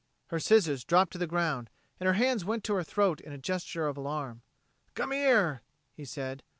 [0.29, 1.69] Her scissors dropped to the ground
[1.99, 4.41] and her hands went to her throat in a gesture of alarm.
[4.95, 5.61] "Come here,"
[5.93, 6.41] he said.